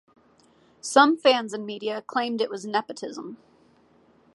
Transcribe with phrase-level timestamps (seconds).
[0.81, 3.37] Some fans and media claimed it was nepotism.